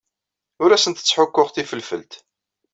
[0.63, 2.13] Ur asent-ttḥukkuɣ tifelfelt.